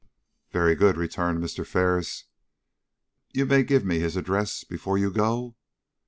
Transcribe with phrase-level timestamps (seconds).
[0.51, 1.63] "Very good," returned Mr.
[1.63, 2.23] Ferris.
[3.33, 5.55] "You may give me his address before you go."